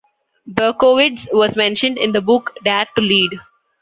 Berkowitz 0.47 1.27
was 1.31 1.55
mentioned 1.55 1.99
in 1.99 2.11
the 2.11 2.21
book 2.21 2.55
Dare 2.63 2.87
to 2.95 3.01
Lead! 3.03 3.39